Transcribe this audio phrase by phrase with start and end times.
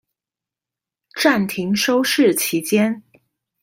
[1.13, 3.03] 暫停收視期間